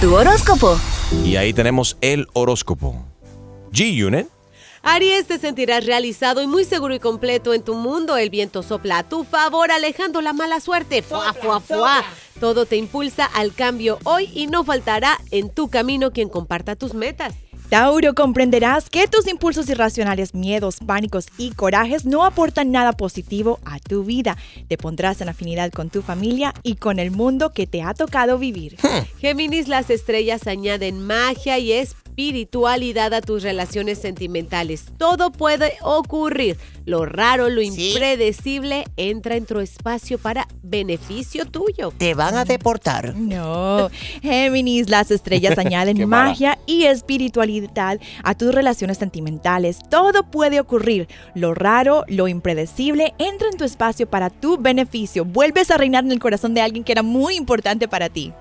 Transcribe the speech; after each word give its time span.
Tu 0.00 0.14
horóscopo. 0.14 0.78
Y 1.24 1.36
ahí 1.36 1.54
tenemos 1.54 1.96
el 2.02 2.26
horóscopo. 2.34 3.02
G-Unit. 3.72 4.26
Aries, 4.82 5.26
te 5.26 5.38
sentirás 5.38 5.86
realizado 5.86 6.42
y 6.42 6.46
muy 6.46 6.64
seguro 6.64 6.94
y 6.94 7.00
completo 7.00 7.54
en 7.54 7.62
tu 7.62 7.74
mundo. 7.74 8.18
El 8.18 8.28
viento 8.28 8.62
sopla 8.62 8.98
a 8.98 9.08
tu 9.08 9.24
favor, 9.24 9.70
alejando 9.70 10.20
la 10.20 10.34
mala 10.34 10.60
suerte. 10.60 11.00
Fuá, 11.00 11.32
fuá, 11.32 11.60
fuá. 11.60 12.04
Todo 12.38 12.66
te 12.66 12.76
impulsa 12.76 13.24
al 13.24 13.54
cambio 13.54 13.98
hoy 14.04 14.30
y 14.34 14.48
no 14.48 14.64
faltará 14.64 15.18
en 15.30 15.48
tu 15.48 15.70
camino 15.70 16.12
quien 16.12 16.28
comparta 16.28 16.76
tus 16.76 16.92
metas. 16.92 17.34
Tauro, 17.68 18.14
comprenderás 18.14 18.88
que 18.88 19.08
tus 19.08 19.26
impulsos 19.26 19.68
irracionales, 19.68 20.34
miedos, 20.34 20.76
pánicos 20.86 21.26
y 21.36 21.50
corajes 21.50 22.04
no 22.04 22.24
aportan 22.24 22.70
nada 22.70 22.92
positivo 22.92 23.58
a 23.64 23.80
tu 23.80 24.04
vida. 24.04 24.36
Te 24.68 24.78
pondrás 24.78 25.20
en 25.20 25.28
afinidad 25.28 25.72
con 25.72 25.90
tu 25.90 26.02
familia 26.02 26.54
y 26.62 26.76
con 26.76 27.00
el 27.00 27.10
mundo 27.10 27.52
que 27.52 27.66
te 27.66 27.82
ha 27.82 27.92
tocado 27.92 28.38
vivir. 28.38 28.76
Géminis, 29.18 29.66
las 29.66 29.90
estrellas 29.90 30.46
añaden 30.46 31.04
magia 31.04 31.58
y 31.58 31.72
espiritualidad 32.16 33.12
a 33.12 33.20
tus 33.20 33.42
relaciones 33.42 33.98
sentimentales. 33.98 34.86
Todo 34.96 35.30
puede 35.30 35.74
ocurrir. 35.82 36.56
Lo 36.86 37.04
raro, 37.04 37.50
lo 37.50 37.60
impredecible 37.60 38.84
entra 38.96 39.36
en 39.36 39.44
tu 39.44 39.58
espacio 39.58 40.16
para 40.16 40.48
beneficio 40.62 41.44
tuyo. 41.44 41.92
Te 41.98 42.14
van 42.14 42.36
a 42.36 42.44
deportar. 42.44 43.14
No, 43.16 43.90
Géminis, 44.22 44.88
las 44.88 45.10
estrellas 45.10 45.58
añaden 45.58 45.98
mala. 46.08 46.28
magia 46.28 46.58
y 46.64 46.84
espiritualidad 46.84 48.00
a 48.22 48.34
tus 48.34 48.54
relaciones 48.54 48.96
sentimentales. 48.96 49.80
Todo 49.90 50.22
puede 50.30 50.58
ocurrir. 50.60 51.08
Lo 51.34 51.54
raro, 51.54 52.04
lo 52.08 52.28
impredecible 52.28 53.14
entra 53.18 53.48
en 53.50 53.58
tu 53.58 53.64
espacio 53.64 54.08
para 54.08 54.30
tu 54.30 54.56
beneficio. 54.56 55.26
Vuelves 55.26 55.70
a 55.70 55.76
reinar 55.76 56.04
en 56.04 56.12
el 56.12 56.20
corazón 56.20 56.54
de 56.54 56.62
alguien 56.62 56.84
que 56.84 56.92
era 56.92 57.02
muy 57.02 57.34
importante 57.34 57.88
para 57.88 58.08
ti. 58.08 58.32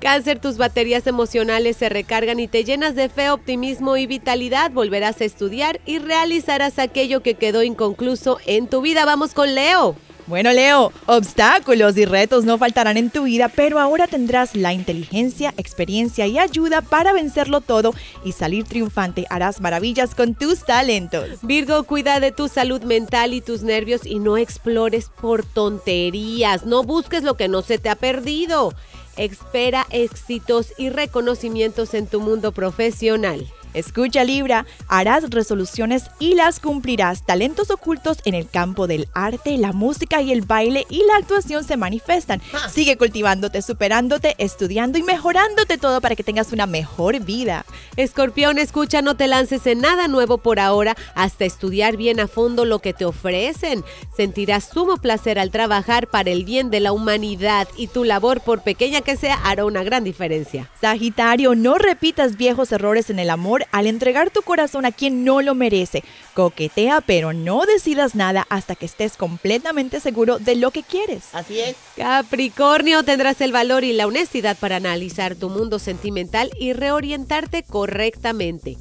Cáncer, 0.00 0.38
tus 0.38 0.58
baterías 0.58 1.06
emocionales 1.08 1.76
se 1.78 1.88
recargan 1.88 2.38
y 2.38 2.46
te 2.46 2.62
llenas 2.62 2.94
de 2.94 3.08
fe, 3.16 3.30
optimismo 3.30 3.96
y 3.96 4.06
vitalidad. 4.06 4.70
Volverás 4.70 5.20
a 5.20 5.24
estudiar 5.24 5.80
y 5.86 5.98
realizarás 5.98 6.78
aquello 6.78 7.22
que 7.22 7.34
quedó 7.34 7.62
inconcluso 7.62 8.38
en 8.46 8.68
tu 8.68 8.82
vida. 8.82 9.06
Vamos 9.06 9.32
con 9.32 9.54
Leo. 9.54 9.96
Bueno, 10.26 10.52
Leo, 10.52 10.92
obstáculos 11.06 11.96
y 11.96 12.04
retos 12.04 12.44
no 12.44 12.58
faltarán 12.58 12.96
en 12.96 13.10
tu 13.10 13.22
vida, 13.22 13.48
pero 13.48 13.78
ahora 13.78 14.08
tendrás 14.08 14.56
la 14.56 14.72
inteligencia, 14.72 15.54
experiencia 15.56 16.26
y 16.26 16.38
ayuda 16.40 16.82
para 16.82 17.12
vencerlo 17.12 17.60
todo 17.60 17.94
y 18.24 18.32
salir 18.32 18.64
triunfante. 18.64 19.24
Harás 19.30 19.60
maravillas 19.60 20.16
con 20.16 20.34
tus 20.34 20.64
talentos. 20.64 21.28
Virgo, 21.42 21.84
cuida 21.84 22.18
de 22.18 22.32
tu 22.32 22.48
salud 22.48 22.82
mental 22.82 23.34
y 23.34 23.40
tus 23.40 23.62
nervios 23.62 24.04
y 24.04 24.18
no 24.18 24.36
explores 24.36 25.10
por 25.20 25.44
tonterías. 25.44 26.66
No 26.66 26.82
busques 26.82 27.22
lo 27.22 27.36
que 27.36 27.46
no 27.46 27.62
se 27.62 27.78
te 27.78 27.88
ha 27.88 27.94
perdido. 27.94 28.74
Espera 29.16 29.86
éxitos 29.90 30.72
y 30.76 30.90
reconocimientos 30.90 31.94
en 31.94 32.06
tu 32.06 32.20
mundo 32.20 32.52
profesional. 32.52 33.46
Escucha 33.76 34.24
Libra, 34.24 34.64
harás 34.88 35.28
resoluciones 35.28 36.04
y 36.18 36.34
las 36.34 36.60
cumplirás. 36.60 37.26
Talentos 37.26 37.70
ocultos 37.70 38.18
en 38.24 38.34
el 38.34 38.48
campo 38.48 38.86
del 38.86 39.06
arte, 39.12 39.58
la 39.58 39.74
música 39.74 40.22
y 40.22 40.32
el 40.32 40.40
baile 40.40 40.86
y 40.88 41.04
la 41.04 41.16
actuación 41.18 41.62
se 41.62 41.76
manifiestan. 41.76 42.40
Sigue 42.70 42.96
cultivándote, 42.96 43.60
superándote, 43.60 44.34
estudiando 44.38 44.96
y 44.98 45.02
mejorándote 45.02 45.76
todo 45.76 46.00
para 46.00 46.16
que 46.16 46.24
tengas 46.24 46.52
una 46.52 46.64
mejor 46.64 47.20
vida. 47.20 47.66
Escorpión, 47.96 48.58
escucha, 48.58 49.02
no 49.02 49.14
te 49.14 49.28
lances 49.28 49.66
en 49.66 49.80
nada 49.82 50.08
nuevo 50.08 50.38
por 50.38 50.58
ahora 50.58 50.96
hasta 51.14 51.44
estudiar 51.44 51.98
bien 51.98 52.18
a 52.18 52.28
fondo 52.28 52.64
lo 52.64 52.78
que 52.78 52.94
te 52.94 53.04
ofrecen. 53.04 53.84
Sentirás 54.16 54.70
sumo 54.70 54.96
placer 54.96 55.38
al 55.38 55.50
trabajar 55.50 56.06
para 56.06 56.30
el 56.30 56.46
bien 56.46 56.70
de 56.70 56.80
la 56.80 56.92
humanidad 56.92 57.68
y 57.76 57.88
tu 57.88 58.04
labor, 58.04 58.40
por 58.40 58.62
pequeña 58.62 59.02
que 59.02 59.16
sea, 59.16 59.34
hará 59.44 59.66
una 59.66 59.82
gran 59.82 60.02
diferencia. 60.02 60.70
Sagitario, 60.80 61.54
no 61.54 61.76
repitas 61.76 62.38
viejos 62.38 62.72
errores 62.72 63.10
en 63.10 63.18
el 63.18 63.28
amor 63.70 63.76
al 63.76 63.86
entregar 63.86 64.30
tu 64.30 64.42
corazón 64.42 64.86
a 64.86 64.92
quien 64.92 65.24
no 65.24 65.42
lo 65.42 65.54
merece. 65.54 66.02
Coquetea, 66.34 67.00
pero 67.00 67.32
no 67.32 67.66
decidas 67.66 68.14
nada 68.14 68.46
hasta 68.48 68.74
que 68.74 68.86
estés 68.86 69.16
completamente 69.16 70.00
seguro 70.00 70.38
de 70.38 70.56
lo 70.56 70.70
que 70.70 70.82
quieres. 70.82 71.24
Así 71.32 71.60
es. 71.60 71.76
Capricornio, 71.96 73.02
tendrás 73.02 73.40
el 73.40 73.52
valor 73.52 73.84
y 73.84 73.92
la 73.92 74.06
honestidad 74.06 74.56
para 74.58 74.76
analizar 74.76 75.36
tu 75.36 75.48
mundo 75.48 75.78
sentimental 75.78 76.50
y 76.58 76.72
reorientarte 76.72 77.62
correctamente. 77.62 78.76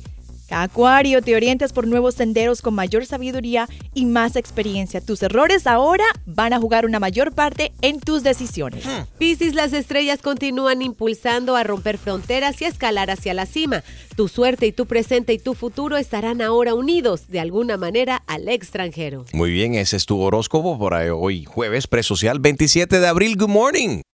Acuario, 0.49 1.21
te 1.21 1.35
orientas 1.35 1.73
por 1.73 1.87
nuevos 1.87 2.15
senderos 2.15 2.61
con 2.61 2.73
mayor 2.75 3.05
sabiduría 3.05 3.67
y 3.93 4.05
más 4.05 4.35
experiencia. 4.35 5.01
Tus 5.01 5.23
errores 5.23 5.67
ahora 5.67 6.05
van 6.25 6.53
a 6.53 6.59
jugar 6.59 6.85
una 6.85 6.99
mayor 6.99 7.33
parte 7.33 7.73
en 7.81 7.99
tus 7.99 8.23
decisiones. 8.23 8.83
Piscis, 9.17 9.55
las 9.55 9.73
estrellas 9.73 10.21
continúan 10.21 10.81
impulsando 10.81 11.55
a 11.55 11.63
romper 11.63 11.97
fronteras 11.97 12.61
y 12.61 12.65
a 12.65 12.69
escalar 12.69 13.09
hacia 13.09 13.33
la 13.33 13.45
cima. 13.45 13.83
Tu 14.15 14.27
suerte 14.27 14.67
y 14.67 14.71
tu 14.71 14.85
presente 14.85 15.33
y 15.33 15.39
tu 15.39 15.53
futuro 15.53 15.97
estarán 15.97 16.41
ahora 16.41 16.73
unidos 16.73 17.27
de 17.27 17.39
alguna 17.39 17.77
manera 17.77 18.23
al 18.27 18.47
extranjero. 18.47 19.25
Muy 19.33 19.51
bien, 19.51 19.75
ese 19.75 19.97
es 19.97 20.05
tu 20.05 20.19
horóscopo 20.21 20.79
para 20.79 21.13
hoy, 21.13 21.45
jueves 21.45 21.87
presocial 21.87 22.39
27 22.39 22.99
de 22.99 23.07
abril. 23.07 23.35
Good 23.37 23.49
morning. 23.49 24.04